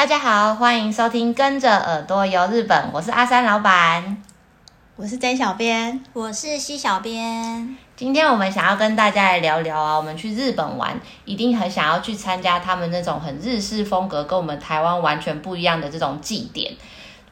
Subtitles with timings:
[0.00, 4.16] 大家好，欢迎收听《跟着耳朵游日本》，我是阿三老板，
[4.96, 7.76] 我是 J 小编，我是西小编。
[7.96, 16.72] 今天我们想要跟大家来聊聊啊，我们去日本玩，一定很想要去参加他们那种很日式风格，跟我们台湾完全不一样的这种祭典。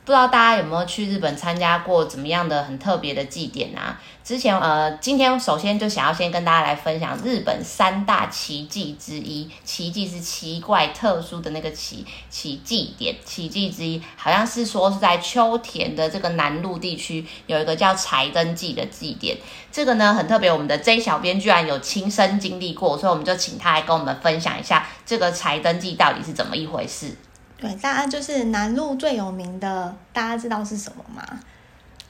[0.08, 4.00] 不知道大家有没有去日本参加过怎么样的很特别的祭典啊？
[4.24, 19.36] 之前呃，今天首先就想要先跟大家来分享日本三大奇迹之一，奇迹是奇怪特殊的那个奇，奇祭典，奇迹之一，好像是说是在秋田的这个南陆地区有一个叫柴灯祭的祭典，
[19.70, 27.14] 这个呢很特别，我们的 J 小编居然有亲身经历过，所以我们就请他来跟我们分享一下这个柴灯祭到底是怎么一回事。
[27.58, 31.22] 对，大家就是南路最有名的，大家知道是什么吗？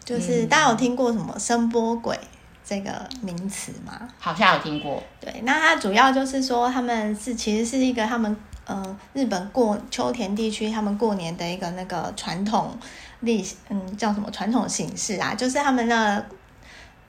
[0.05, 2.19] 就是大家有听过什么声波鬼
[2.65, 4.09] 这个名词吗？
[4.19, 5.03] 好像有听过。
[5.21, 12.77] 对，那它主要就是说，他们是其实是一个他们呃日本过秋田地区他们过年的一个那个传统
[13.21, 16.27] 历嗯叫什么传统形式啊，就是他们的。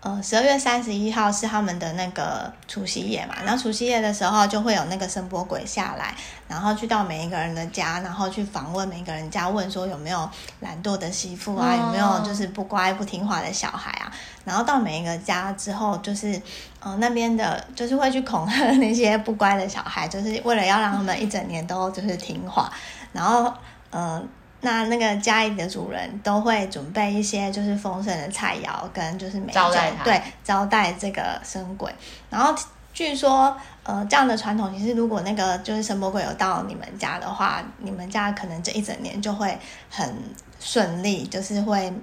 [0.01, 6.15] 呃，十二月三十一号是他们的那个除夕夜嘛，然后除夕夜的时候就会有那个声波鬼下来，
[6.47, 10.29] 然后去到每一个人的家，然后去访问每一个人家，问说有没有
[10.61, 14.09] 懒惰的媳妇啊，有没有就是不乖不听话的小孩啊，
[14.45, 16.41] 然后到每一个家之后，就是
[16.79, 22.71] 呃那边的，就是会去恐吓那些不乖的小孩，就是为了要让他们一整年都就是听话，
[23.11, 23.53] 然后
[23.91, 24.23] 呃。
[24.61, 29.71] 那那个家里的主人都会准备一些就是丰盛的菜肴跟就是美酒，招
[30.03, 31.93] 对，招待这个神鬼。
[32.29, 32.53] 然后
[32.93, 39.57] 据说，呃，这样的传统其实如果那个就是神魔鬼有到你们家的话，你们家可能这一整年就会
[39.89, 40.15] 很
[40.59, 41.93] 顺利，就是会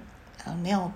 [0.43, 0.91] 呃没有。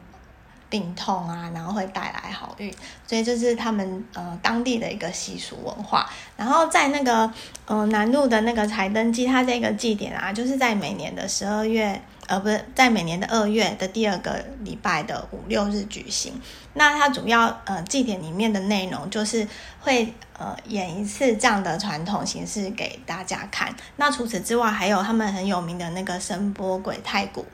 [0.72, 2.74] 病痛啊，然后会带来好运，
[3.06, 6.10] 所以这是他们呃当地的一个习俗文化。
[6.38, 7.32] 然后在那个
[7.66, 16.34] 呃南陆的那个柴灯祭，它这个祭典啊，就是在每年的十二月，呃不是在每年的二月的第二个礼拜的五六日举行。
[16.74, 19.46] 那它主要呃祭典里面的内容就是
[19.82, 23.76] 会呃演一次这样的传统形式给大家看。
[23.98, 27.46] 那除此之外，还有他们很有名的那个声波鬼太鼓。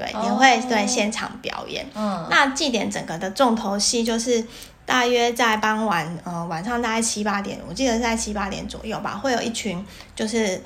[0.00, 1.86] 对，也会对现场表演。
[1.94, 4.42] 嗯，那祭典整个的重头戏就是
[4.86, 9.84] 大约在傍晚，呃，晚上大概七八点，我记得是在七八点左右吧，会有一群
[10.16, 10.62] 就是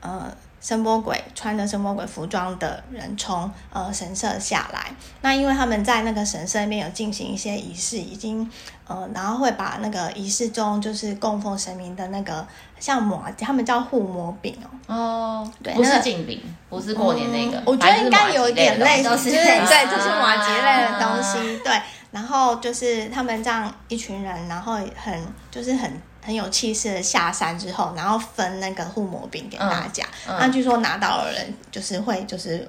[0.00, 0.30] 呃
[0.64, 4.90] 声波鬼穿着声波鬼服装的人从呃神社下来。
[5.20, 8.50] 那因为他们在那个神社里面有进行一些仪式，已经
[8.86, 12.46] 呃，然后会把那个仪式中就是供奉神明的那个。
[12.80, 14.94] 像麻，他们叫护摩饼哦。
[14.94, 17.58] 哦，对，不是禁饼，不是过年那个。
[17.58, 21.58] 嗯、我觉得应该有一点类似，对，对，就是马吉类的东西。
[21.64, 21.80] 对，
[22.10, 25.18] 然后就是他们这样一群人，然后很
[25.50, 25.90] 就是很
[26.24, 30.04] 很有气势的下山之后，然后分那个护膜饼给大家。
[30.26, 32.66] 嗯嗯、那据说拿到的人就是会就是。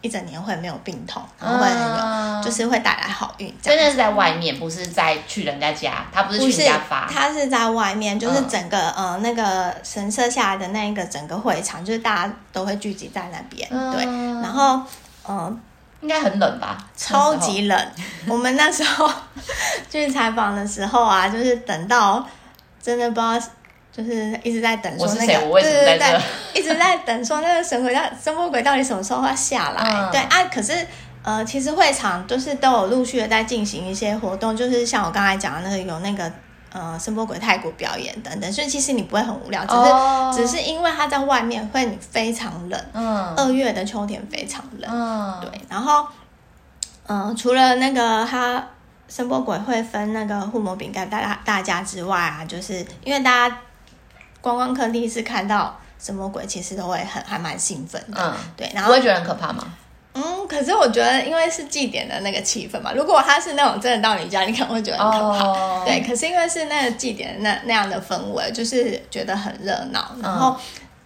[0.00, 3.50] 一整年会没有病痛，然后会很有，嗯、就是会带来好运。
[3.62, 13.66] 真的是在外面，不是在去人家家，他不是去人家发，他是在外面，就是整个、嗯、呃那个神社下来的那一个整个会场，就是大家都会聚集在那边。
[13.70, 14.04] 嗯、对，
[14.42, 14.76] 然后
[15.26, 15.58] 嗯，呃、
[16.02, 16.76] 应该很冷吧？
[16.94, 17.88] 超级冷。
[18.28, 19.10] 我们那时候
[19.90, 22.28] 去采访的时候啊，就是等到
[22.84, 23.40] 真的不知道。
[23.96, 26.20] 就是一直在等说那个，对对对，
[26.52, 29.88] 一直在等说那个神鬼到声波鬼到底什么时候会下来？
[29.88, 30.84] 嗯、对啊，可是
[31.22, 36.28] 呃，其实会场就是都有陆续的在进行一些活动，就是像我刚才讲的那个有那个
[36.72, 46.04] 呃声波鬼泰国表演等等，所以其实你不会很无聊，只是、哦、只是因为它在外面会非常冷，嗯，二月的秋天非常冷，嗯，对，然后
[47.06, 48.66] 嗯、呃，除了那个它
[49.14, 53.56] 声波鬼会分那个护摩饼干大家大家之外啊，就是因为大家。
[54.40, 58.22] 观光客第一次看到声波鬼，其实都会很还蛮兴奋的。
[58.22, 59.64] 嗯，对，然后不会觉得很可怕吗？
[60.12, 62.92] 嗯，可是我觉得，因为是祭典的那个气氛嘛。
[62.92, 65.46] 如果他是那种真的到你家，你可能会觉得很可怕。
[65.46, 70.14] 哦、对，可是因为是那个祭典那那样的氛围，就是觉得很热闹。
[70.22, 70.54] 然后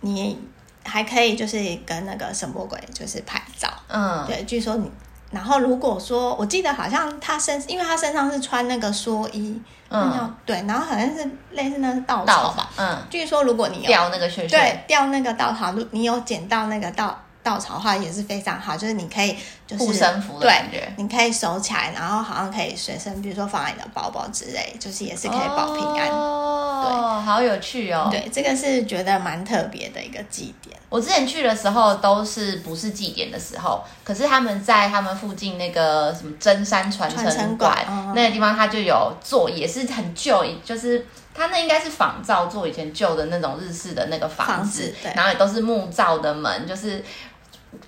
[0.00, 0.36] 你
[0.84, 3.72] 还可以就是跟那个神波鬼就是拍照。
[3.86, 4.90] 嗯，对，据说你。
[5.30, 9.60] 然后如果说，我记得好像他身，因为他身上是穿那个蓑衣，
[9.90, 19.36] 嗯，对，然后好像是类似那是稻草吧，嗯，据说如果你有掉那个屑屑，对，掉那个稻草，你有捡到那个稻稻草的话也是非常好，就是你可以
[19.66, 26.08] 就是护身符的感觉，对，你可以收起来，然后好像可以随身，比如说放在你的包包之类，就是也是可以保平安。
[26.10, 28.08] 哦，对，好有趣哦。
[28.10, 30.76] 对，这个是觉得蛮特别的一个祭典。
[30.90, 37.76] 我之前去的时候都是不是祭典的时候，可是他们在他们附近那个什么真山传承馆
[38.14, 41.06] 那个地方，他就有做，也是很旧，就是
[41.38, 47.02] 它那应该是仿造做以前旧的那种日式的那个房子，房子，然后也都是木造的门，就是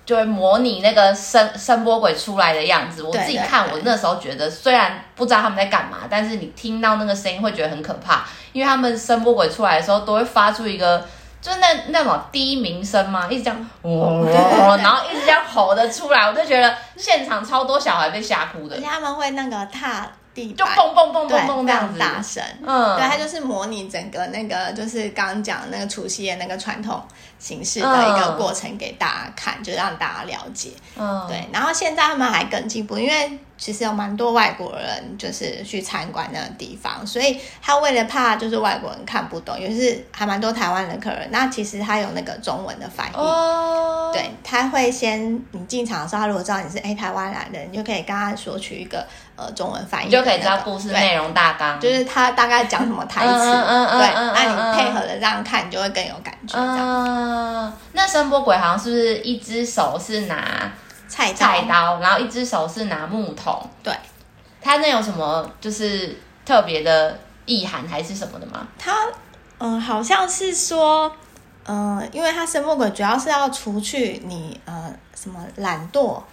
[0.05, 3.03] 就会模拟那个声声波鬼出来的样子。
[3.03, 11.05] 我自己看，我那时候觉得虽然不知道他们在干嘛，但是你听到那个声音会觉得很可怕，因为他们声波鬼出来的时候都会发出一个。
[11.41, 27.03] 就是那那种低鸣声嘛，一直这样，哦，然后一直这样吼的出来，我就觉得现场超多小孩被吓哭的，而且他们会那个踏地就蹦蹦蹦蹦蹦这样子，大声，嗯，对，它就是模拟整个那个就是刚刚讲的那个除夕夜那个传统
[27.41, 33.39] 形式的一个过程给大家看，嗯、就让大家了解，嗯，对，然后现在他们还更进步，因为。
[33.61, 41.29] 其实有蛮多外国人就是去参观那个地方，所以他为了怕就是外国人看不懂，也是还蛮多台湾的客人。
[41.29, 44.11] 那其实他有那个中文的翻译，oh.
[44.11, 49.05] 对，他会先你进场的时候，他如果知道你是哎台湾来的，你就可以跟他索取一个
[49.35, 56.57] 呃中文翻译，你就可以知道故事内容大纲，就是他大概讲什么台词，对，那你配合的这样看，你就会更有感觉。
[56.57, 56.77] 这样
[57.31, 60.71] ，uh, 那声波鬼好像是不是一只手是拿？
[61.07, 63.69] 菜刀，菜刀，然后一只手是拿木桶。
[63.83, 63.93] 对，
[64.61, 68.65] 它那有什么就是特别的意涵还是什么的吗？
[68.79, 68.93] 它，
[69.57, 71.11] 嗯、呃，好像是说，
[71.65, 76.23] 嗯、呃，因为它声波鬼主要是要除去你呃什么懒惰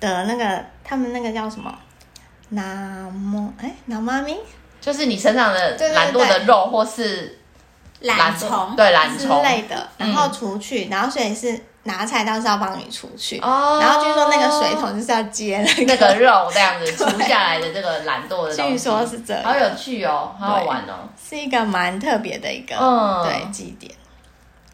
[0.00, 1.72] 的那个，他们那个叫什么？
[2.48, 4.36] 那么哎，那妈咪，
[4.80, 7.38] 就是你身上的懒惰的肉或是
[8.00, 11.64] 懒虫，对懒虫之类的，然后除去，嗯、然后所以是。
[11.86, 18.72] 拿菜刀是要帮你除去，哦、然后据说那个水桶就是要接那个，那个肉这样子除下来的这个懒惰的 东西。
[18.72, 23.92] 据说是这样，好有趣哦，好好玩哦，是一个蛮特别的一个、嗯、对祭典。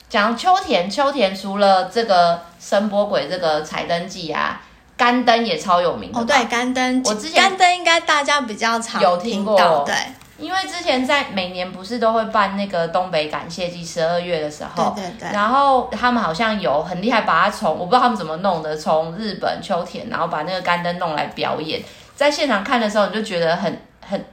[0.09, 4.61] 讲秋田，秋田除了这个声波鬼这个彩灯祭啊，
[4.97, 6.21] 干灯也超有名的。
[6.21, 9.97] 哦，对，干灯，我之前干灯应该大家比较常有听过，对。
[10.41, 21.83] 因为之前在每年不是都会办那个东北感谢祭，十二月的时候，对对对，然后他们好像有很厉害，把它从我不知道他们怎么弄的，从日本秋田，然后把那个干灯弄来表演，
[22.17, 24.25] 在现场看的时候，你就觉得很很，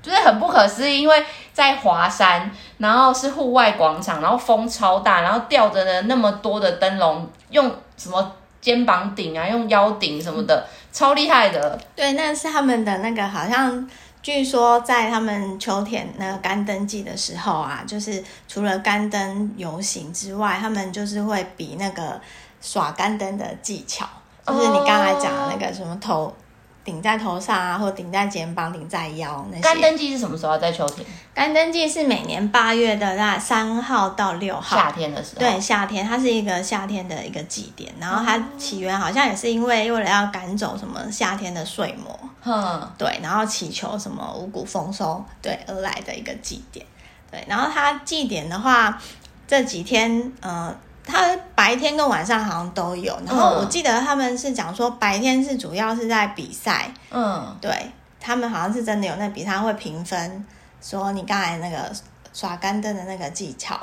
[0.00, 11.78] 就是很不可思议，因为在华山，然后是户外广场，然后风超大，然后吊着呢那么多的灯笼，用什么肩膀顶啊，用腰顶什么的，超厉害的。
[11.96, 13.90] 对，那是他们的那个好像。
[14.24, 22.18] 据说在他们秋天那个干灯祭的时候啊，就是除了干灯游行之外，他们就是会比那个
[22.62, 24.08] 耍干灯的技巧，
[24.46, 26.34] 就是你刚才讲的那个什么头。
[26.82, 29.62] 顶在头上啊，或顶在肩膀、顶在腰那些。
[29.62, 30.58] 干灯祭是什么时候？
[30.58, 31.06] 在秋天。
[31.32, 34.76] 干灯祭是每年八月的那三号到六号。
[34.76, 35.40] 夏天的时候。
[35.40, 46.84] 对，夏天，它是一个夏天的一个祭典，然后它起源好像也是因为为了要赶走什么夏天的睡魔，嗯，对，然后祈求什么五谷丰收，对而来的一个祭典。
[47.30, 49.00] 对，然后他祭典的话，
[49.46, 50.74] 这几天，呃。
[51.06, 57.70] 他白天跟晚上好像都有，然后我记得他们是讲说白天是主要是在比赛，嗯，对，
[58.18, 60.46] 他们好像是真的有那比赛会评分，
[60.80, 61.92] 说你刚才那个
[62.32, 63.78] 耍干灯的那个技巧，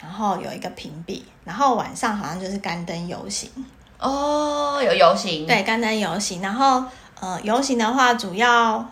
[0.00, 3.50] 然后有一个评比，然后晚上好像就是干灯游行
[3.98, 6.82] 哦，有游行，对，干灯游行，然后
[7.22, 8.84] 呃游行的话主要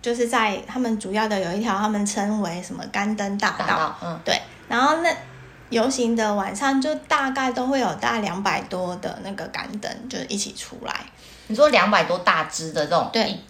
[0.00, 5.10] 就是在他们主要的有一条他们称为什么干灯大道，大道，嗯，对，然后那。
[5.72, 10.94] 游行的晚上就大概都会有大概两百多的那个干灯，就是一起出来。
[11.46, 13.40] 你说两百多大支的这种，对，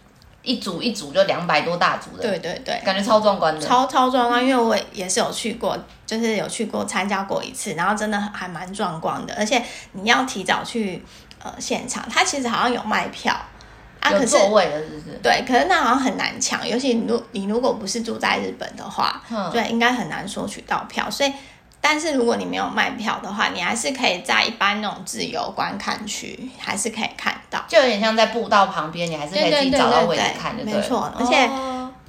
[0.43, 4.41] 一组一组就两百多大组的，对对对，感觉超壮观的，超超壮观。
[4.41, 9.35] 因为我也是有去过，就是有去过参加过一次，然后真的还蛮壮观的。
[9.37, 11.05] 而且你要提早去
[11.43, 13.37] 呃现场，它其实好像有卖票
[14.03, 15.19] 啊，可是座位的是不是？
[15.23, 21.33] 对，可是那好像很难抢，尤其你如你如果不是住在日本的话，嗯，对，应该很难索取到票，所以。
[21.85, 30.65] 但是如果你没有卖票的话，你还是可以在一般那种自由观看区，还是可以看到，就有点像在步道旁边，你还是可以自己找到位置看的。
[30.65, 31.51] 没错，而且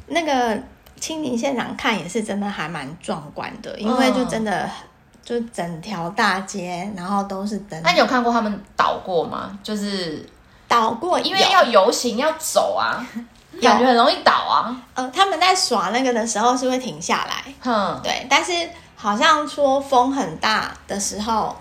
[0.06, 0.62] 那个
[1.00, 4.70] 亲临现场看也是真的还蛮壮观的，因为就真的
[5.24, 7.82] 就整条大街，然后都是灯。
[7.84, 9.58] 那你有看过他们倒过吗？
[9.64, 10.24] 就是
[10.74, 13.06] 倒过，因为要游行要走啊，
[13.62, 14.76] 感觉很容易倒啊。
[14.94, 18.52] 呃，他们在耍那个的时候是会停下来，嗯，对，但是。
[18.96, 21.54] 好像说风很大的时候，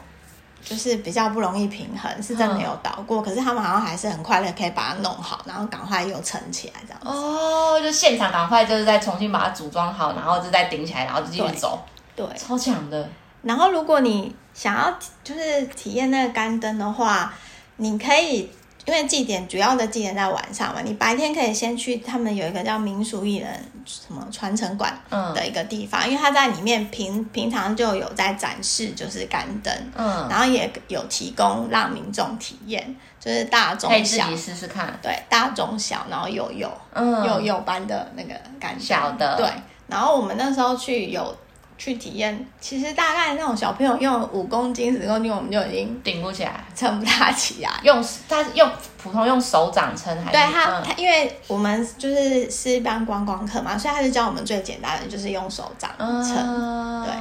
[0.64, 3.20] 就是比较不容易平衡，是真的有倒过。
[3.20, 7.08] 嗯、可是他们好像还是很快的可以把它弄好，然后赶快又撑起来这样子。
[7.08, 11.76] 哦，就现场赶快就是再重新把它组装好，然后就再顶起来，然后就继续走。
[12.14, 13.10] 对，超强的。
[13.42, 17.34] 然后如果你想要就是体验那个干灯的话，
[17.78, 18.48] 你可以
[18.84, 23.48] 因为祭典主要的祭典在晚上嘛，你白天可以先去他们有一个叫民俗艺人
[23.84, 24.92] 什么传承馆
[25.34, 34.36] 的一个地方，嗯、因为他在里面平平常就有在展示就是干灯，嗯，然后也有提供让民众体验，就是大中小。
[34.36, 39.48] 试试看，对，大中小，然后幼幼，嗯，幼幼班的那个感觉，小的，对，
[39.86, 41.36] 然后我们那时候去有。
[41.84, 47.72] 去体验，其实大概那种小朋友用五公斤、十公斤，我们就已经顶不起来，撑不大起来。
[47.82, 48.70] 用他用
[49.02, 50.30] 普通用手掌撑还是？
[50.30, 56.36] 对他，他因为我们就是是一般观光客嘛，所以他就教我们最简单的，就是用手掌撑。
[56.36, 57.12] 嗯、对，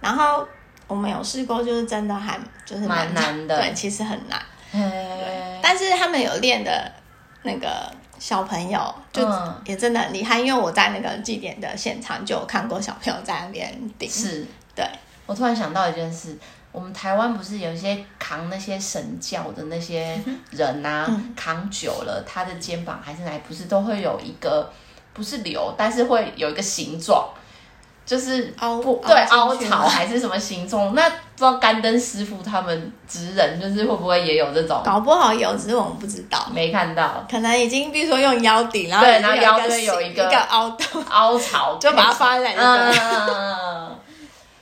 [0.00, 0.48] 然后
[0.86, 4.40] 我们有试过，就是真的还就是蛮难的，对，其实很难。
[4.72, 6.90] 对，但是他们有练的
[7.46, 7.90] 那个。
[8.18, 9.22] 小朋友就
[9.66, 14.08] 也真的很厉害，嗯、因为我在那个祭典的现场就有看过小朋友在那边顶。
[14.08, 14.82] 是，对。
[15.26, 16.34] 我突然想到一件事，
[16.72, 20.18] 我们台湾不是有一些扛那些神教的那些
[20.50, 24.72] 人呐、啊，嗯、扛久了，他的肩膀还是哪，不是都会有一个
[25.12, 27.28] 不是瘤，但是会有一个形状。
[28.06, 30.94] 就是凹对凹槽还是什么形状？
[30.94, 34.80] 那不知道干灯师傅他们职人就是会不会也有这种？
[34.82, 37.22] 搞不好有，只是我们不知道，没看到。
[37.30, 42.98] 可能已经比如说用腰顶，然后对，然后腰边有一个一个凹洞凹槽，就把它放在那里。
[42.98, 43.96] 嗯，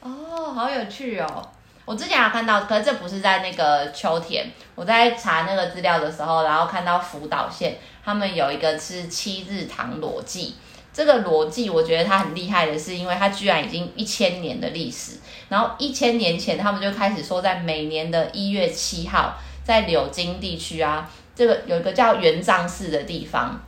[0.00, 1.26] 哦，好有趣哦！
[1.84, 4.50] 我之前有看到，可是这不是在那个秋田。
[4.74, 10.56] 我在查那个资料的时候，然后看到福岛县他们有一个是七日堂裸祭。
[10.94, 15.18] 这个逻辑，我觉得它很厉害的是，因为它居然已经一千年的历史。
[15.48, 19.34] 然后一千年前，他们就开始说，在每年的一月七号，
[19.64, 23.60] 在柳津地区啊，这个有一个叫元藏寺的地方，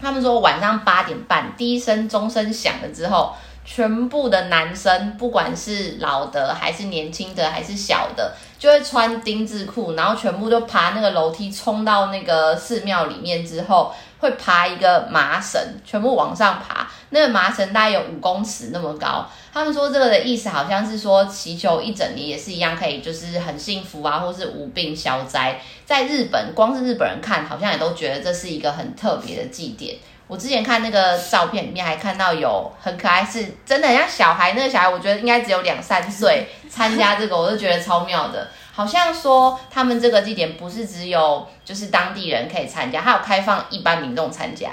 [0.00, 3.34] 他们说晚上八点半，第一声钟声响了之后，
[3.66, 13.94] 全部的男生，不管是老的还是年轻的还是小的，就会穿丁字裤，然后全部都爬那个楼梯，冲到那个寺庙里面之后。
[14.24, 16.88] 会爬一个麻绳，全部往上爬。
[17.10, 19.24] 那个麻绳大概有五公尺那么高。
[19.52, 25.60] 他们说这个的意思好像是说祈求一整年也是一样，可以就是很幸福啊，或是无病消灾。
[25.84, 29.94] 在日本，光是日本人看好像也都觉得这是一个很特别的祭典。
[30.26, 34.54] 我之前看那个照片里面还看到有很可爱，是真的很像小孩。
[34.54, 38.48] 那个小孩我觉得应该只有两三岁参加这个，我就觉得超妙的。
[38.74, 44.72] 好像说他们这个祭典不是只有就是当地人可以参加，还有开放一般民众参加。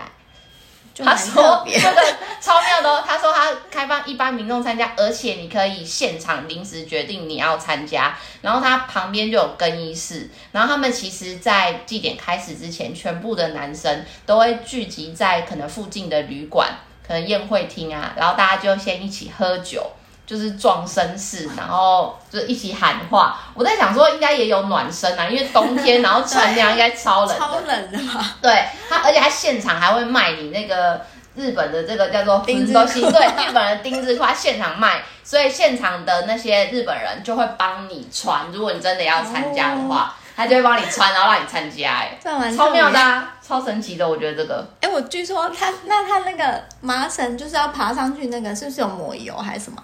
[0.94, 2.04] 他说这个
[2.42, 8.16] 超妙的哦，他说他开放一般民众参加，而且你可以现场临时决定你要参加。
[8.42, 16.70] 然后他旁边就有更衣室，然后他们其实，在祭典开始之前，全部的男生都会聚集在可能附近的旅馆，
[17.08, 19.92] 可能宴会厅啊，然后大家就先一起喝酒。
[20.26, 23.38] 就是撞声势，然后就是一起喊话。
[23.54, 28.26] 我在想说，应该也有暖身啊，因为冬天，然后穿这样应该超冷，超冷的嘛。
[28.42, 31.02] 对，他而且他现场还会卖你那个
[31.36, 38.50] 日本的这个叫做丁字裤，对，日本的丁字裤，他现场卖，所以现场的那些日本人就会帮你穿。
[38.54, 41.92] 如果你真的要参加的话，哦、他就会帮你穿，然后让你参加。
[41.92, 42.18] 哎，
[42.56, 44.66] 超妙的啊，超神奇的，我觉得这个。
[44.80, 49.82] 哎，我据说他那他那个麻绳就是要爬上去，那个是不是有抹油还是什么？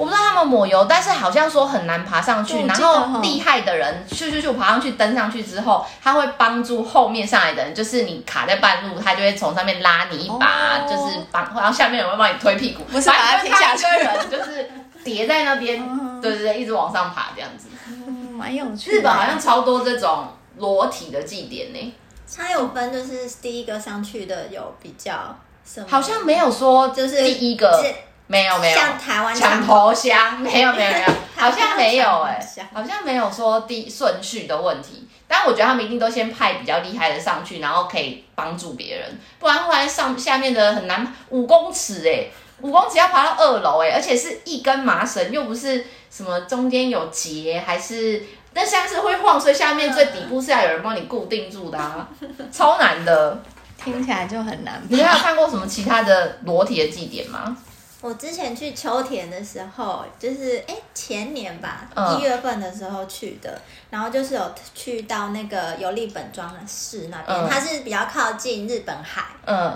[0.00, 2.64] 我不知道他们抹油，但是好像说很难爬上去。
[2.66, 13.84] 然后厉害的人，咻咻咻爬上去，登上去之后，他会帮助后面上来的人，就是你卡在半路，他就会从上面拉你一把，哦、就是帮，然后下面有人会帮你推屁股，不是把他踢下去。
[13.84, 14.70] 人就是
[15.04, 15.78] 叠在那边，
[16.22, 17.68] 对对对，一直往上爬这样子。
[17.88, 18.96] 嗯，蛮有趣的。
[18.96, 21.94] 日本好像超多这种裸体的祭典呢。
[22.34, 25.86] 它有分，就是第一个上去的有比较什么？
[25.90, 27.84] 好像没有说就是第一个。
[28.30, 35.08] 没有没有，像台湾抢头香，没有没有没有， 好像没有哎、欸，好像没有说第顺序的问题。
[35.26, 48.22] 但我觉得他们一定都先派比较厉害的上去，然后可以帮助别人，不然后来上下面的很难，五公尺哎、欸，五公尺要爬到二楼哎、欸，而且是一根麻绳，又不是什么中间有结，还是
[48.54, 52.08] 那像是会晃，所以下面最底部是要有人帮你固定住的啊，
[52.52, 53.42] 超难的，
[53.82, 54.80] 听起来就很难。
[54.88, 57.56] 你还有看过什么其他的裸体的祭典吗？
[58.02, 69.24] 我之前去秋田的时候，就是哎前年吧，一、嗯、月份的时候去的，然后就是有去到那个由利本庄市那边，嗯、它是比较靠近日本海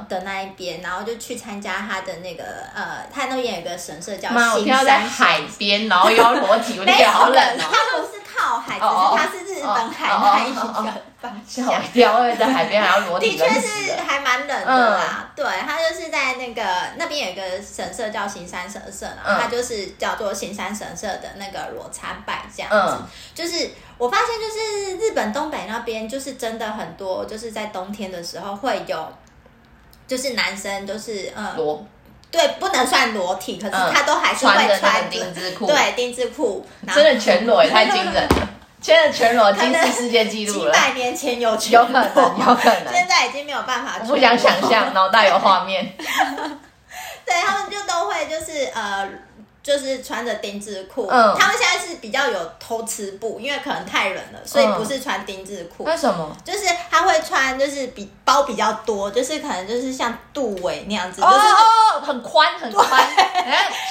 [0.09, 7.71] 的那一边，嗯、然后就去参加它的那个呃，它那边有一个神社叫新山在海边，然后又要裸体，我觉得好冷哦。
[7.71, 10.93] 它不是靠海，只是它是日本海那一个。
[11.47, 13.31] 吓我一跳，因为在海边还要裸体。
[13.31, 15.27] 的确是还蛮冷的啦。
[15.27, 16.63] 嗯、对，它就是在那个
[16.97, 22.97] 那边有一个神社叫行山神社，然后它就是叫做行山神社的那个裸参拜这样子。
[23.01, 29.13] 嗯、就是我发现就是日本东北那边就是真的很多，就是在冬天的时候会有，
[30.07, 31.87] 就是男生都是嗯裸，
[32.31, 38.49] 对，不能算裸体，可是他都还是会穿，穿丁字裤，对，丁字裤，真的全裸也太惊人了。
[38.85, 43.97] 现在全裸金氏世界纪录了，几百年前有全裸，有可能，有可能，现在已经没有办法。
[44.03, 45.91] 我不想想象，脑袋有画面。
[47.25, 49.09] 对，他们就都会就是呃。
[49.65, 55.85] 就是穿着丁字裤，嗯，他们现在是比较有偷吃布，因为可能太冷了，所以不是穿丁字裤。
[55.85, 56.37] 为什么？
[56.45, 62.87] 就是他会穿，就是比包比较多，就是可能就是像杜伟那样子，哦、就是哦，很宽 很宽，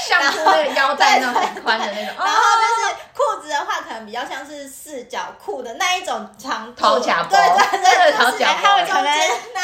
[0.08, 2.16] 像裤那个腰带那种很宽的那种。
[2.20, 2.36] 然后
[4.06, 7.40] 比较像是四角裤的那一种长头夹包，对
[7.80, 9.12] 对对， 头夹包，可能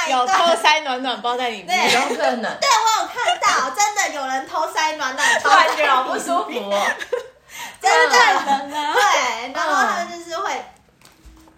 [0.09, 2.57] 有偷塞暖暖包在里面，对有可能。
[2.59, 5.49] 对，我有看到，真的有人偷塞暖暖包。
[5.89, 6.87] 好不舒服哦，
[7.81, 8.15] 真的！
[8.69, 10.51] 对，然后他们就是会，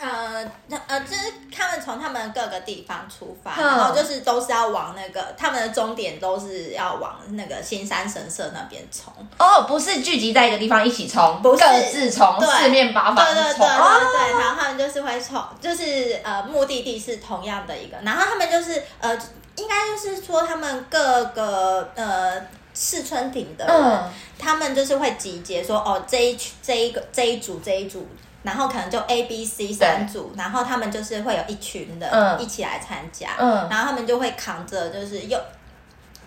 [0.01, 0.51] 呃，
[0.88, 1.22] 呃，就是
[1.55, 9.13] 他们从他们各个地方出发，然后就是都是要往那个他们的终点都是要往那个新山神社那边冲。
[9.38, 13.25] 哦，不是聚集在一个地方一起冲，不是各自冲，四面八方冲。
[13.25, 19.15] 对对对对对，然后他们就是会冲，就是呃，目的地是同样的一个，然后他们就是呃，
[19.55, 22.41] 应该就是说他们各个呃。
[22.74, 28.08] 四春町的人，嗯、他们就是会集结说，哦，这一群、这一个、这一组、这一组，
[28.44, 35.40] 然后可能就 A、B、C 三组，然后他们就是会有一群的、嗯、一起来参加，嗯、然后他们就会扛着，就是又，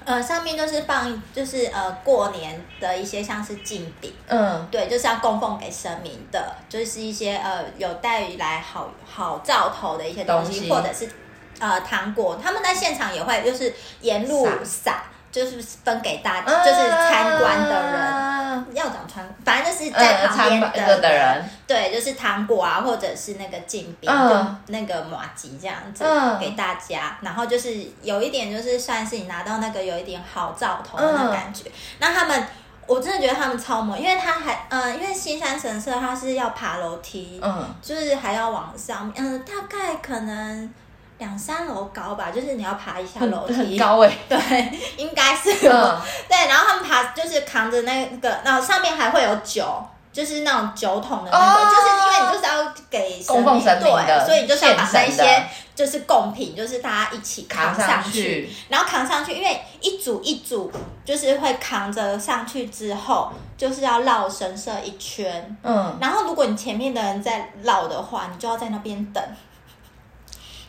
[0.04, 10.71] 呃，上面就是放，就是呃，过年的一些像是祭饼，嗯，对，就是要供奉给神明的，就是一些呃有带来好好兆头的一些东西，东西。
[10.71, 11.11] 或者是
[11.59, 15.02] 呃糖果，他们在现场也会就是沿路撒。
[15.35, 18.02] 就是分给大家，就是参观的人，
[18.54, 24.28] 呃、要长穿，反正就是在旁边的、呃、的人，对，就是糖果啊，或者是那个金币，呃、
[24.66, 31.64] 就那个马吉这样子、呃、给大家，然后就是有一点，就是算是你拿到那个有一点好兆头的那感觉。
[31.64, 32.46] 呃、那他们，
[32.87, 40.73] 我真的觉得他们超猛，因为他还，嗯、呃，因为新山神社他是要爬楼梯，嗯、呃，就是还要往上面，嗯、呃，大概可能。
[41.18, 44.18] 两三楼高吧，就是你要爬一下楼梯，很高哎、欸。
[44.29, 45.50] 对，应该是。
[45.68, 49.64] 嗯、 对，然后他们爬就是扛着那个，然后上面还会有酒，
[50.12, 60.70] 就是那种酒桶的那个，哦、就是因为你就是要给神明，供奉神明的，对，所以你就是要把那些就是贡品，就是大家一起扛上，扛上去然后扛上去，因为一组一组
[61.05, 65.57] 就是会扛着上去之后，就是要绕神社一圈。
[65.62, 69.22] 嗯，然后如果你前面的人在绕的话，你就要在那边等。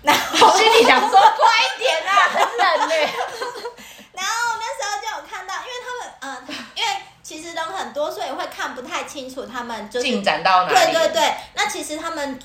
[0.05, 1.19] 然 后心里想说快
[1.65, 3.09] 一点啊， 很冷嘞。
[4.13, 6.89] 然后那时候就有看到，因为他们嗯、呃，因为
[7.23, 10.93] 其实人很多，所以会看不太清楚他们就是进展到哪里。
[10.93, 12.39] 对对对，那其实他们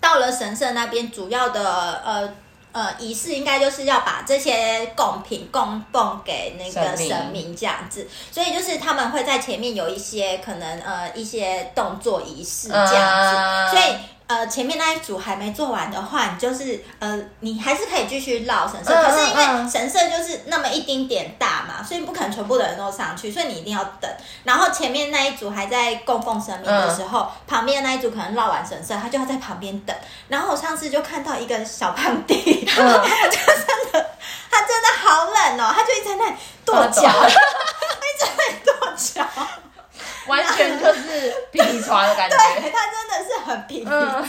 [0.00, 2.34] 到了神社那边，主要的呃
[2.72, 13.96] 呃仪式应该就是要把这些贡品供奉给那个神明这样子，所以就是他们会在前面有一些可能呃一些动作仪式这样子，呃、所以。
[14.30, 18.94] 呃，前面那一组还没做完的话，你就是呃，你还是可以继续绕神社。
[18.94, 24.08] 嗯、可是因为神社就是那么一丁点大嘛，所以不可能全部的人都上去，所以你一定要等。
[24.44, 29.96] 然后前面那一组还在供奉神明的时候，嗯、旁边那一组可能绕完神社，他就要在旁边等。
[30.28, 34.10] 然后我上次就看到一个小胖弟，嗯、 他就真的，
[34.48, 39.26] 他真的好冷哦，他就一直在那里跺脚， 他一直在跺脚。
[40.30, 44.24] 完全就是皮皮剉的感觉，对，他真的是很皮皮剉，嗯、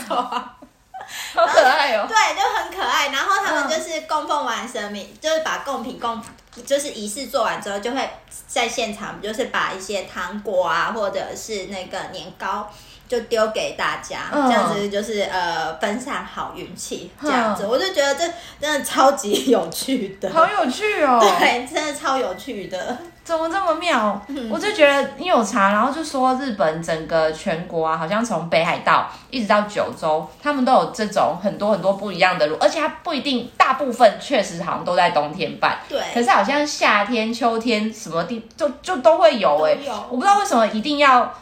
[1.34, 2.06] 好可爱哦。
[2.08, 3.08] 对，就很可爱。
[3.08, 6.20] 然后他们就是供奉完神明，嗯、就是把贡品供，
[6.66, 8.10] 就是仪式做完之后，就会
[8.46, 12.68] 在现场，就是把一些糖果啊，或者是那个年糕。
[13.08, 18.26] 就丢给大家，这样子就是呃分散好运气，这样子，我就觉得这
[18.58, 24.20] 真的超级有趣的，好有趣哦，对，真的超有趣的，怎么这么妙？
[24.50, 39.76] 我就觉得你有查，然后就说日本整个全国啊，好像从北海道一直到九州，他们都有这种很多很多不一样的路，而且它不一定，大部分确实好像都在冬天办，对，可是好像夏天、秋天什么地就就都会有哎，
[40.08, 41.32] 我不知道为什么一定要。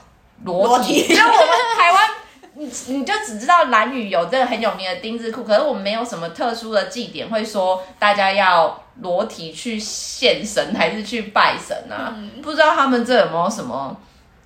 [0.43, 1.37] 裸体，就我们
[1.77, 2.09] 台湾，
[2.55, 2.65] 你
[2.95, 12.15] 你就只知道蓝屿有这个很有名的丁字裤，可是我们没有什么特殊的祭典会说大家要裸体去献神还是去拜神啊？
[12.17, 13.97] 嗯、不知道他们这有没有什么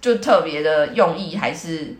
[0.01, 1.97] 就特别的用意还是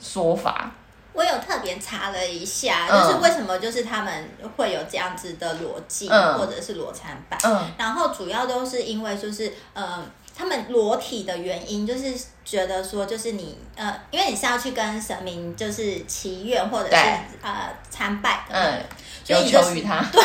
[0.00, 0.70] 说法？
[1.12, 10.04] 我有特别查了一下，就是为什么就是他们会有这样子的裸祭、嗯、或者是裸参拜，嗯、然后主要都是因为就是嗯。
[10.34, 12.10] 他们裸体的原因，就是
[12.42, 17.18] 觉得说，就是你呃，因为你是要去跟神明就是祈愿或者是对。
[17.42, 18.82] 呃参拜的，嗯，
[19.24, 20.20] 所以你就有求于他， 对，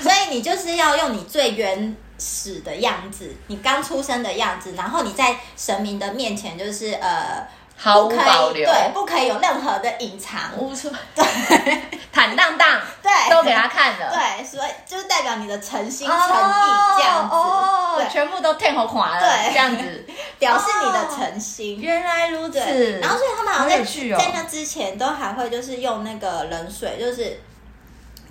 [0.00, 7.46] 所以你就是要用你最原始的样子，你刚出生的样子，然后你在神明的面前就是呃。
[7.76, 11.24] 毫无保留，对，不可以有任何的隐藏，无错，对，
[12.12, 16.62] 坦荡荡，对，都给他看了，对，所以就是代表你的诚心诚意
[16.96, 20.06] 这样子，哦，全部都天后垮了，对，这样子
[20.38, 21.80] 表示你的诚心。
[21.80, 27.40] 原来如此，然后所以他们好像在在那之前都还会就是用那个冷水，就是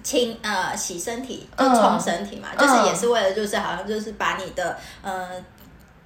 [0.03, 5.29] 清呃洗身体，就冲身体嘛，就是也是为了就是好像就是把你的呃。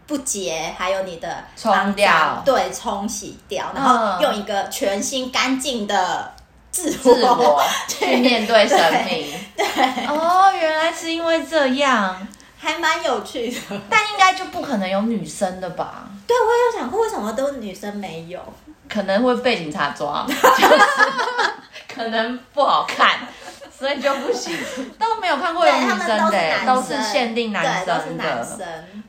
[0.07, 6.33] 不洁，还有你的冲掉，对，冲洗掉，然后用一个全新干净的
[6.71, 9.29] 自我， 去面对生命。
[9.57, 9.65] 对，
[10.07, 12.25] 哦，原来是因为这样，
[12.57, 13.59] 还蛮有趣的。
[13.89, 16.07] 但应该就不可能有女生的吧？
[16.25, 18.39] 对，我也有想过，为什么都女生没有？
[18.87, 20.25] 可能会被警察抓，
[21.93, 23.19] 可能不好看。
[23.77, 24.57] 所以就不行，
[24.97, 28.23] 都没有看过有女生的，都是限定男生的。
[28.23, 28.59] 男生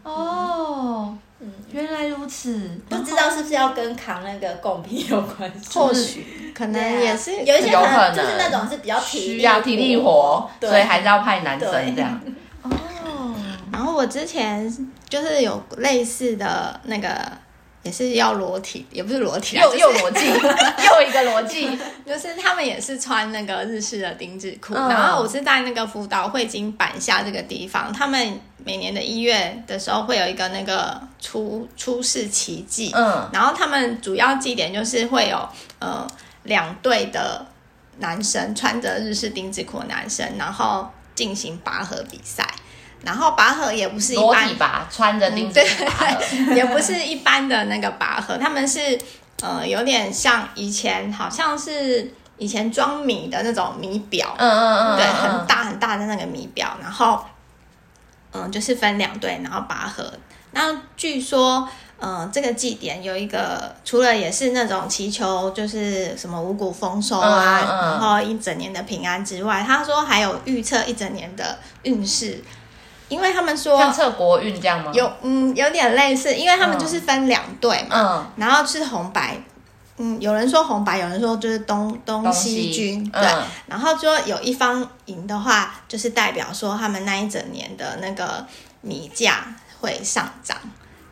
[0.03, 5.79] 哦，嗯，原来如此，不知道是不是要跟扛那个贡品有关系？
[5.79, 12.21] 或许可能也是有一些可能就是那种是比较体需要体力活，所以还是要派男生这样。
[12.63, 13.35] 哦，
[13.73, 14.71] 然后我之前
[15.09, 17.09] 就是有类似的那个。
[17.83, 21.71] 也是要裸体，也不是裸体，又又裸体， 又一个裸体，
[22.07, 24.75] 就是他们也是穿那个日式的丁字裤。
[24.75, 36.07] 嗯、然后我是在那个福岛会津板下这个地方，他们每年的一月的时候会有一个那个出出世奇迹，嗯，然后他们主要祭典就是会有呃
[36.43, 37.47] 两队的
[37.99, 42.47] 男生穿着日式丁字裤的男生，然后进行拔河比赛。
[43.05, 48.99] 然后拔河也不是一般拔，穿着钉子拔河，嗯， 也不是一般的那个拔河，他们是
[49.43, 57.25] 呃有点像以前好像是以前装米的那种米表，嗯嗯嗯，对，很大很大的那个米表，然后
[58.33, 60.13] 嗯就是分两队，然后拔河。
[60.51, 61.69] 那据说
[62.01, 72.43] 嗯这个祭典有一个除了也是那种祈求就是什么五谷丰收啊，嗯嗯，然后一整年的平安之外，他说还有预测一整年的运势。
[73.09, 74.91] 因为他们说像测国运这样吗？
[74.95, 79.37] 有，嗯，有点类似，因为他们就是分两队嘛，嗯，然后是红白，
[79.97, 88.45] 嗯，有人说红白，有人说就是东东西军，西对，嗯、然后说有一方赢的话，就是代表说他们那一整年的那个
[88.81, 89.45] 米价
[89.81, 90.57] 会上涨，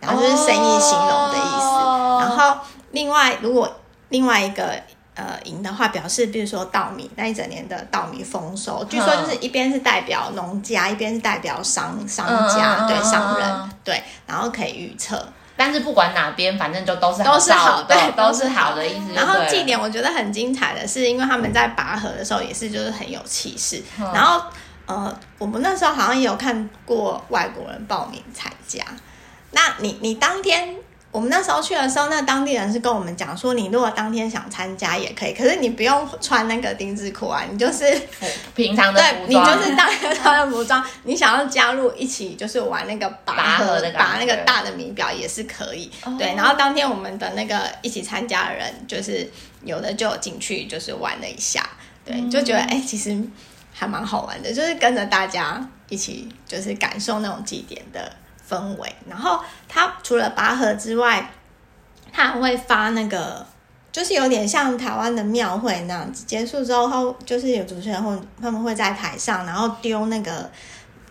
[0.01, 2.59] 然后就是生意兴隆的意思，哦、然后
[2.93, 4.81] 另外如果另外一个。
[5.17, 15.27] 呃，赢的话表示，比如说稻米那一整年的稻米丰收，据说就是一边是代表农家，一边是代表商商家，嗯、对商人，对，然后可以预测。
[15.57, 19.15] 但是不管哪边，反正就都是都是好的，对，都是好的意思。
[19.15, 23.83] 然后祭典我觉得很精彩的是，因为他们在拔河的时候也是就是很有气势。
[23.99, 24.43] 嗯、然后
[24.85, 28.85] 呃，我们那时候好像也有看过外国人报名参加。
[29.53, 30.77] 那你你当天？
[31.17, 37.99] 我们那时候去的时候，那当地人是跟我们讲说，你如果当天想参加也可以，可是你不用穿那个丁字裤啊，你就是
[38.55, 40.85] 平常对，你就是当天穿的服装。
[41.05, 45.91] 你想要加入一起就是玩那个拔河，拔那个大的米表也是可以。
[46.05, 49.27] 哦、对，然后当天我们的那个一起参加的人，就是
[49.65, 51.67] 有的就进去就是玩了一下，
[52.05, 53.19] 对，嗯、就觉得哎、欸，其实
[53.73, 58.13] 还蛮好玩的，就是跟着大家一起就是感受那种祭典的。
[58.49, 61.31] 氛围，然后他除了拔河之外，
[62.13, 63.45] 他还会发那个，
[63.93, 66.25] 就是有点像台湾的庙会那样子。
[66.25, 70.51] 结束之后，他就是有主持人会，他们会在台上，然后丢那个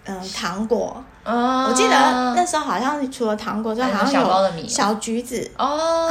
[0.06, 1.04] 嗯、呃、糖果。
[1.24, 1.96] 哦，我记得
[2.36, 6.08] 那时候好像除了糖果之外，好像有小橘子哦。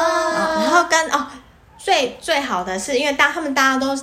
[0.60, 1.26] 然后跟哦，
[1.78, 3.96] 最最好的是因为当他们大家都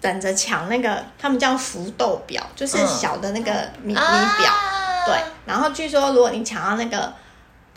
[0.00, 4.52] 等着抢那个，他们叫福豆表，就是小的那个米米表。
[5.08, 7.12] 对，然后据说如果你抢到那个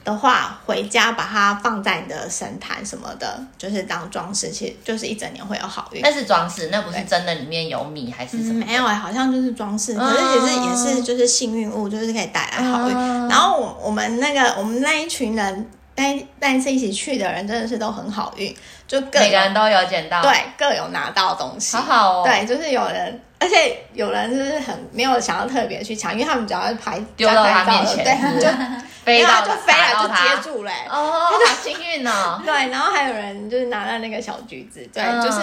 [0.03, 6.01] 的话，回家把它放在你的神坛什么的，就是当装饰，其实就是一整年会有好运。
[6.01, 8.63] 那是装饰，那不是真的里面有米还是什么？
[8.63, 12.95] 嗯、没有哎，好像就是装饰，可是也是、嗯、也是就是幸运物，就是可以带来好运。
[12.95, 15.69] 嗯、然后我我们那个我们那一群人，
[16.01, 18.55] 那那一次一起去的人真的是都很好运，
[18.87, 22.23] 就各每个人都有捡到，对，各有拿到东西，好好哦。
[22.25, 23.21] 对，就是有人。
[23.39, 28.47] 而且有人就是很没有想要特别去抢，因为他们只要拍丢到他面前，对，就
[29.03, 32.39] 飞到就飞了就接住嘞，哦，好幸运哦。
[32.45, 35.41] 对，然后还有人就是拿了那个小橘子，对，就是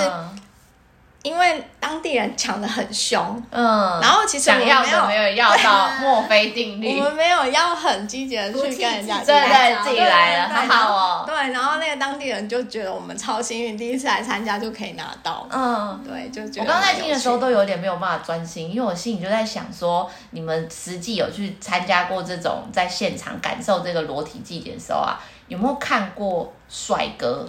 [1.29, 11.25] 因为当地人抢的很凶，嗯，然后其实想要我没有的没有要到 墨菲定律，我们没有要很积极的去跟人家对对，自己对来了，对好好哦。
[11.27, 15.47] 对，然后那个当地人就觉得我们超幸运，第一次来参加就可以拿到。
[15.51, 27.47] 嗯，对，就觉得我刚刚在听的时候都有点没有办法专心，因为我心里就在想说，你们实际有去参加过这种在现场感受这个裸体祭典的时候啊，有没有看过帅哥？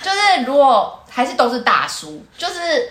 [0.00, 2.88] 就是如果还是都是大叔，就是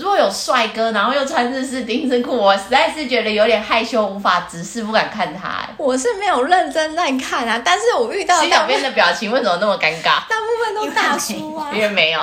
[0.00, 5.68] 如果有帅哥，然后又穿日式丁字裤，我实在是觉得有点害羞，无法直视，不敢看他、欸。
[5.76, 10.26] 我是没有认真在看啊，但是我遇到洗小编的表情为什么那么尴尬？
[10.26, 12.20] 大部分都大叔啊，因为没有，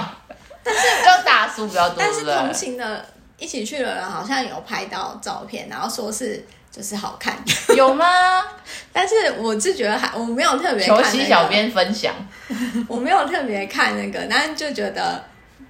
[0.63, 1.97] 但是就大叔比较多。
[1.99, 3.05] 但是同行的
[3.37, 7.35] 一起去的人好像有拍到照片，然后说是就是好看，
[7.75, 8.05] 有吗？
[8.91, 12.11] 但是我是觉得还我没有特别、那个、求洗小编分享，
[12.89, 15.23] 我没有特别看那个，但是就觉得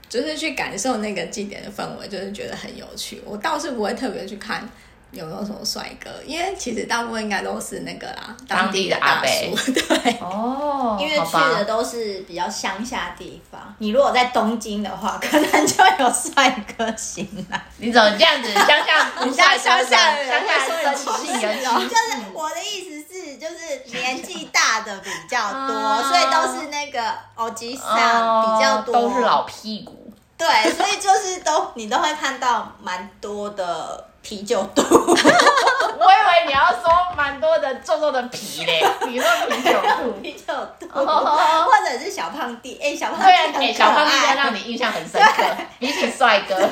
[0.10, 3.22] 就是去感受那个祭典的氛围，就是觉得很有趣。
[3.26, 4.68] 我倒是不会特别去看
[5.12, 9.28] 有没有什么帅哥，因为其实大部分应该都是那个啦，当地的阿伯。
[9.72, 13.74] 对，哦， 因为去的都是比较乡下地方。
[13.80, 17.62] 你如果在东京的话， 可能就有帅哥型了。
[17.78, 18.54] 你怎么这样子？
[18.54, 30.12] 乡下不帅，乡下人乡下生气人就是我的意思是，就是年纪大的比较多，所以都是那个欧吉桑比较多，都是老屁股。
[30.38, 34.06] 对，所以就是都你都会看到蛮多的。
[34.28, 45.44] 啤酒肚， 我以为你要说蛮多的皱皱的皮嘞， 你说啤酒肚，啤酒肚，或者是小胖弟，哎、欸，小胖弟，对小胖弟在让你印象很深刻，
[45.80, 46.70] 比起帅哥，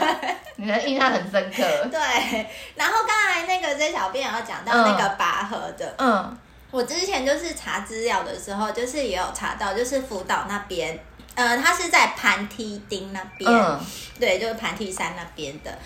[0.58, 1.64] 你的印象很深刻。
[1.90, 6.38] 对，然后刚才那个 J 小编有讲到那个拔河的，嗯，
[6.72, 11.00] 我之前就是查资料的时候，就是也有查到，就是福岛那边。
[11.36, 13.80] 呃，它是在盘梯町那边，嗯、
[14.20, 15.78] 对，就是盘梯山那边的。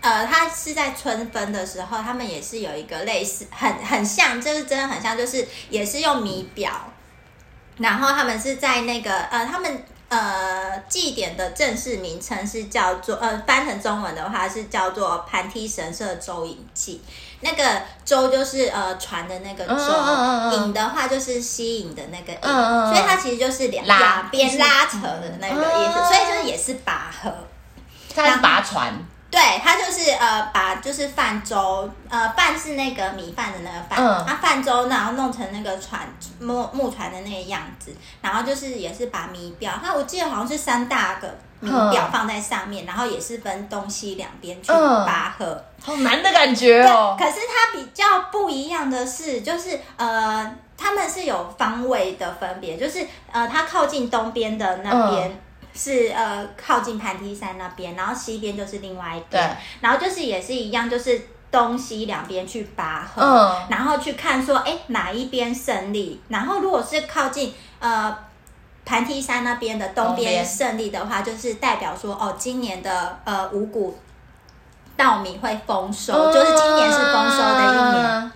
[0.00, 6.72] 呃，它是在春分的时候，他们也是有一个类似，很很像，就是真的很像，就是也是用米表，
[7.76, 17.02] 然后他们是在那个呃，他们呃祭典的正式名称是叫做呃，翻成中文的话是叫做盘梯神社周引祭。
[17.44, 27.30] 那个舟就是呃船的那个舟，引的话就是吸引的那个引，所以它其实就是两两边拉扯的那个意思，所以就是也是拔河，
[28.14, 28.94] 它是拔船，
[29.30, 36.00] 对，它就是呃把就是泛舟，呃泛是那个米饭的那个饭，它泛舟然后弄成那个船
[36.40, 41.38] 木木船的那个样子，然后就是也是把米表，它我记得好像是三大个。
[41.64, 47.16] 米表放在上面，然后也是分东西两边去拔河，嗯，好难的感觉哦。
[47.18, 55.40] 可是它比较不一样的是，就是呃，他们是有方位的分别，就是呃，它靠近东边的那边
[55.74, 66.20] 是、嗯、呃靠近盘梯山那边，然后西边就是另外一边，然后就是也是一样，就是东西两边去拔河，嗯、然后去看说，哎，哪一边胜利？
[66.28, 68.16] 然后如果是靠近呃。
[68.84, 73.96] 磐梯山那边的东边胜利的话，就是代表说哦，今年的呃五谷
[74.96, 78.32] 稻米会丰收，嗯、就是今年是丰收的一年。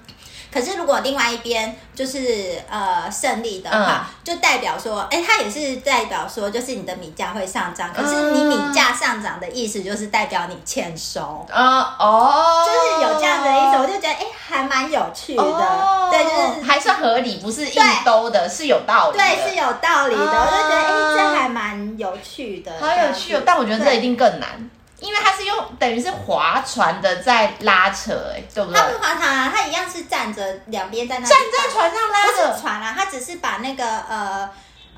[0.52, 7.92] 可是如果另外一边就是呃胜利的话，嗯、就代表说，哎，它也是代表说，就是你的米价会上涨。
[7.92, 11.46] 可是你米价上涨的意思，就是代表你欠收。
[11.50, 15.42] 啊、嗯、哦，就是有这样的意思，我就觉得哎，还蛮有趣的。
[15.42, 19.18] 哦、对，就是还算合理，不是硬兜的，是有道理。
[19.18, 20.22] 对，是有道理的。
[20.22, 22.72] 哦、我就觉得哎，这还蛮有趣的。
[22.80, 23.42] 好有趣哦！
[23.44, 24.70] 但我觉得这一定更难。
[25.00, 28.80] 因为它是用等于是划船的在拉扯，哎，对不对？
[28.80, 32.32] 它不是划船啊，它一样是站着两边在那站在船上拉着。
[32.32, 34.50] 不是船啊，它只是把那个呃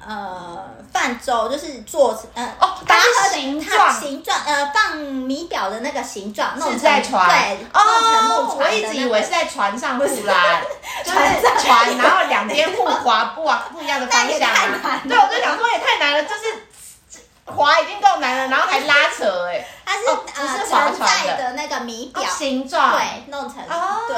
[0.06, 10.62] 呃泛舟，就是做呃哦，它是形状形状呃放米表的那个形状，是在船对哦，我一直以为是在船上互拉，
[11.04, 11.18] 就是
[11.62, 15.02] 船，然后两边互划不往不一样的方向啊。
[15.06, 16.66] 对，我就想说也太难了，就是。
[17.46, 20.04] 划已经够难了，然后还拉扯哎，它是
[20.40, 21.52] 呃承载的。
[21.52, 22.22] 那个米表。
[22.30, 24.16] 形状，对，弄成哦，对，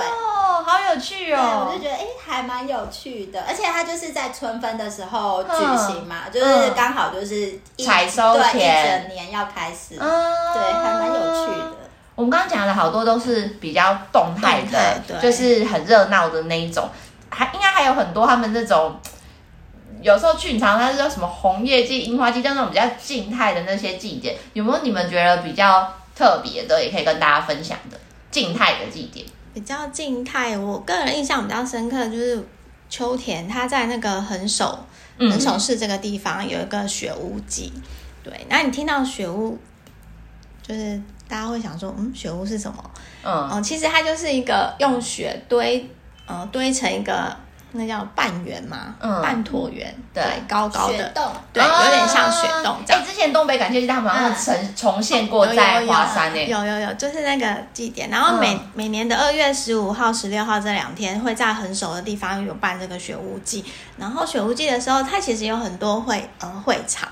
[0.64, 11.72] 好有趣哦，对我就觉得哎，还蛮有趣的，而且它就是在春分的时候举行嘛，就是刚好就是采收前，一整年要开始，对，还蛮有趣的。
[12.14, 16.88] 我们刚刚讲的好多都是比较动态的，就是很热闹的那一种，
[17.30, 18.94] 还应该还有很多他们那种。
[20.02, 27.98] 有时候去，你常常是叫什么红叶季、樱花季，就那种比较静态的那些祭典，有没有你们觉得比较特别的，也可以跟大家分享的
[28.30, 29.24] 静态的祭典？
[29.54, 32.44] 比较静态，我个人印象比较深刻就是
[32.90, 34.78] 秋田，它在那个横手
[35.18, 37.72] 横手市这个地方有一个雪屋祭。
[38.24, 39.58] 对，那你听到雪屋
[40.66, 42.90] 就是大家会想说，嗯，雪屋是什么？
[43.22, 45.88] 嗯，嗯，其实它就是一个用雪堆，
[46.26, 47.36] 呃，堆成一个。
[47.72, 53.02] 那叫半圆嘛，嗯、半椭圆，对，高高的，洞对，有点像雪洞这样。
[53.02, 58.10] 哎，之前东北感谢祭他们好像重重现过在华山诶，有有有，就是那个祭典。
[58.10, 63.64] 然后每、嗯、每年的二月十五号、十六号这两天，会在很熟的地方有办这个雪屋祭。
[63.96, 67.08] 然后雪屋祭的时候，它其实有很多会呃会场。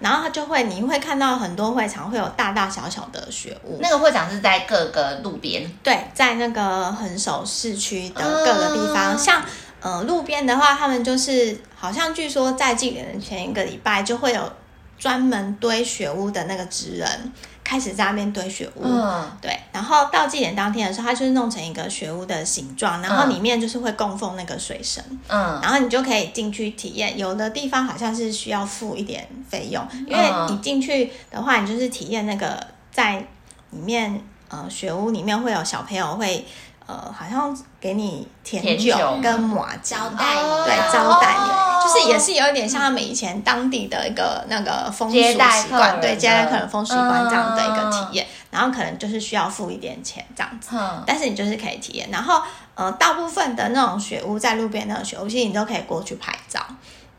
[0.00, 3.78] 然后它就会，你会看到很多会场会有大大小小的雪屋。
[3.82, 9.14] 那个会场是在各个路边，对，在那个横手市区的各个地方。
[9.14, 9.42] 嗯、像
[9.80, 14.52] 呃路边的话，他们就是好像据说在祭典的前一个礼拜就会有
[14.98, 17.32] 专门堆雪屋的那个职人。
[17.62, 27.16] 开始在那边堆雪屋，嗯，对，然后到祭典当天的时候，它就是弄成一个雪屋的形状，然后里面就是会供奉那个水神，嗯，然后你就可以进去体验。
[27.16, 32.58] 有的地方好像是需要付一点费用，因为你进去的话，你就是体验那个
[32.90, 33.24] 在
[33.70, 36.44] 里面，呃，雪屋里面会有小朋友会。
[36.90, 45.34] 呃，好像给你甜酒跟麻糬招待，对，招待你，就是也是有一点像他们以前当地的一个那个风俗习
[45.68, 48.26] 惯，对，接待客人风俗习惯这样的一个体验。
[48.50, 50.76] 然后可能就是需要付一点钱这样子，
[51.06, 52.08] 但是你就是可以体验。
[52.10, 52.42] 然后
[52.74, 56.60] 呃，大部分的那种雪屋在路边那种雪屋，其实你都可以过去拍照，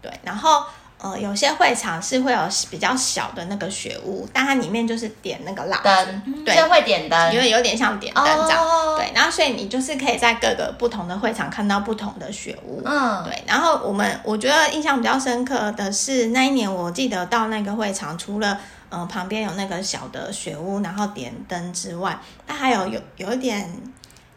[0.02, 0.64] 对，然后。
[1.04, 9.12] 呃，有些会场是会有比较小的那个雪屋，但它里面就是点那个蜡灯，对，会点灯，因为有点像点灯这样，哦、对。
[9.16, 13.44] 然后所以你就是可以在各个不同的会场看到不同的雪屋，嗯，对。
[13.48, 18.60] 然后我们我觉得印象比较深刻的是那一年，我记得到那个会场，除了
[18.90, 23.68] 呃旁边有那个小的雪屋，然后点灯之外，它还有有有一点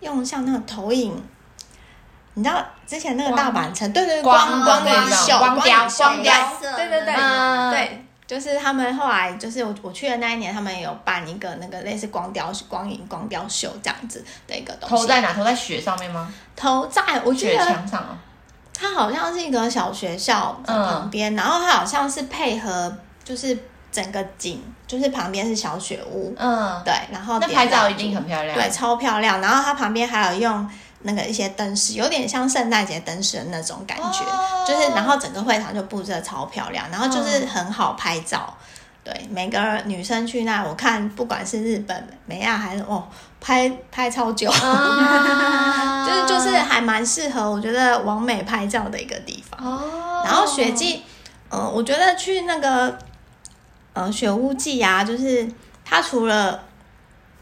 [0.00, 1.22] 用像那个投影。
[2.36, 7.14] 你知道之前那个大阪城，对对对，光光光秀，光雕，光雕，对对对，
[7.70, 14.96] 对，就是他们后来就是我我去的那一年，他们有办一个那个类似光雕、光影、光雕秀这样子的一个东西。
[14.96, 15.32] 投在哪？
[15.32, 16.28] 投在雪上面吗？
[16.56, 18.18] 投在我觉得墙上哦。
[18.76, 22.92] 它好像是一个小学校的旁边，然后它好像是配合
[23.22, 23.56] 就是
[23.92, 29.40] 整个景，就是旁边是小雪屋，嗯，对，然后那拍照一定很漂亮，对，超漂亮。
[29.40, 30.68] 然后它旁边还有用。
[31.06, 38.48] 那个一些灯饰有点像圣诞节灯饰的那种感觉，哦、就是然后整个会场就布置的超漂亮，然后就是很好拍照。
[38.48, 43.06] 嗯、对，每个女生去那，我看不管是日本、美亚还是哦，
[43.38, 49.60] 拍拍超久，啊、 就是就是还蛮适合我觉得完美拍照的一个地方。
[49.62, 51.02] 哦、然后雪季，
[51.50, 52.98] 嗯、呃，我觉得去那个
[53.92, 55.46] 呃雪屋祭啊，就是
[55.84, 56.62] 它除了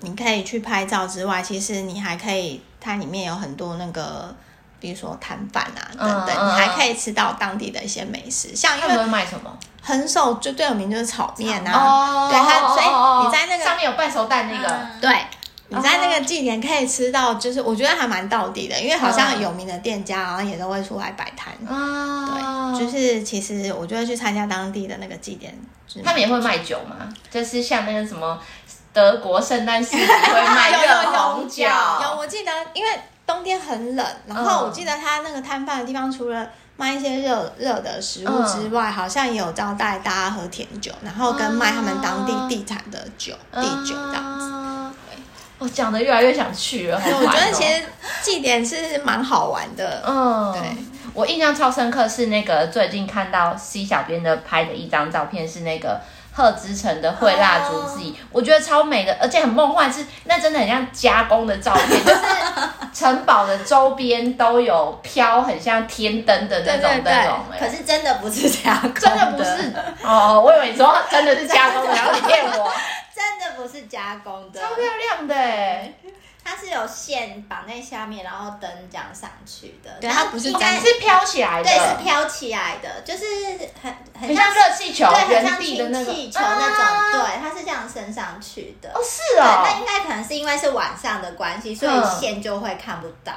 [0.01, 2.61] 你可以去拍照之外，其实你还可以。
[2.83, 4.35] 它里面有很多那个，
[4.81, 9.57] 比如说摊贩啊等等，你还可以吃到当地的一些美食，像因为会卖什么？
[9.81, 15.17] 很手就最有名就是炒面啊，哦、对它，所以你在那个上面有半熟蛋那个，嗯、对，
[15.69, 25.57] 你在那个祭典可以吃到，就是我觉得还蛮到底的，因为好像有名的店家好像也都会出来摆摊，嗯、对，就是其实我就会去参加当地的那个祭典，
[26.05, 28.39] 他们也会卖酒嘛，就是像那个什么。
[28.93, 31.65] 德国圣诞市集会卖热红酒，
[32.03, 32.91] 有我记得，因为
[33.27, 44.51] 冬天很冷，然后我记得他那个摊贩的地方，除了卖一些热热的食物之外，好像也有招待大家喝甜酒，然后跟卖他们当地地产的酒、地酒这样子。
[45.09, 45.19] 对，
[45.59, 47.01] 我讲的越来越想去了。
[47.03, 47.83] 我觉得其实
[48.21, 50.03] 祭典是蛮好玩的。
[50.07, 50.77] 嗯，对，
[51.15, 55.99] 我印象超深刻是那个最近看到 C 小编的拍的一张照片，是那个。
[56.35, 62.21] 鹤之城的绘蜡烛祭，我觉得超美的，而且很梦幻，是那真的很像加工的照片，就是
[62.95, 72.73] 城堡的周边都有飘很像天灯的那种那种，欸，可是真的不是加工，真的不是哦，我以为你说真的是加工的， 然后你骗我，
[73.15, 75.95] 真的不是加工的，超漂亮的，欸。
[76.45, 79.91] 它是有线绑在下面，然后灯这样上去的。
[80.01, 81.65] 对，它不是，应该是飘起来的。
[81.65, 83.25] 对，是飘起来的，就是
[83.81, 87.21] 很很像热气球，对，很像氢气球那种。
[87.21, 88.91] 对，它是这样升上去的。
[88.91, 89.63] 哦，是哦。
[89.65, 93.33] 那应该可能是因为是晚上的关系，所以线就会看不到。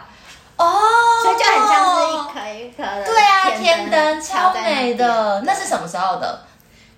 [0.58, 0.82] 哦。
[1.24, 3.06] 所以就很像是一颗一颗的。
[3.06, 5.42] 对啊，天灯超美的。
[5.46, 6.44] 那是什么时候的？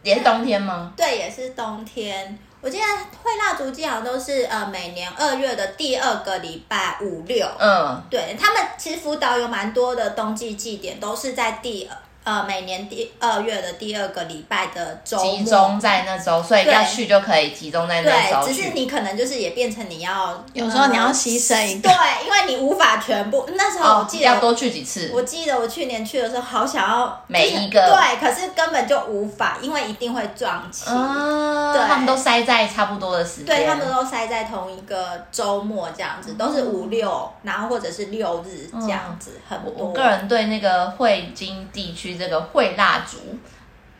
[0.04, 0.93] 也是冬天吗？
[0.96, 2.39] 对，也是冬天。
[2.60, 2.84] 我记得
[3.24, 11.88] 会蜡烛祭好像都是呃每年二月的第二个礼拜五六，嗯，对他们其实福岛有蛮多的冬季祭典都是在第
[12.28, 18.46] 呃，每年第二月的第二个礼拜的周末，集中在那周，所以要去就可以集中在那周。
[18.46, 23.50] 对，只是你可能就是也变成你要，有时候你要牺牲一个，对，因为你无法全部。
[23.56, 25.10] 那时候我记得、哦、要多去几次。
[25.13, 30.90] 我记得我去年去的时候，好想要每一个，对，可是根本就无法，因为一定会撞期。
[30.90, 39.86] 啊，对，他们都塞在差不多的时间，对，他们都塞在同一个周末这样子，都是五六，然后或者是六日这样子，嗯、很多。
[39.86, 42.88] 我个人对那个汇金地区这个汇蜡。
[42.88, 43.18] 蜡烛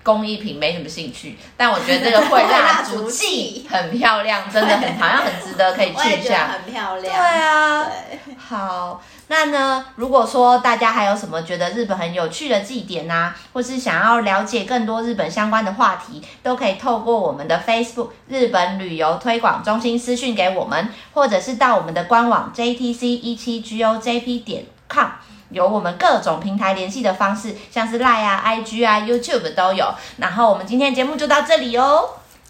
[0.02, 7.02] 工艺品没什么兴趣，但我觉得这个 会蜡烛季很漂亮，真的很好像很值得可以去一下，很漂亮。
[7.02, 25.10] 对啊，对好，那呢，如果说大家还有什么觉得日本很有趣的祭典啊，或是想要了解更多日本相关的话题，都可以透过我们的 Facebook 日本旅游推广中心私讯给我们，或者是到我们的官网 JTC 一七 GOJP 点 com。
[25.50, 29.94] 有我们各种平台联系的方式像是 lie 啊 ig 啊 youtube 都有。
[30.18, 32.10] 然后我们今天节目就到这里哦。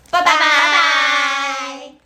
[0.10, 0.38] 拜拜。
[0.38, 1.97] 拜拜。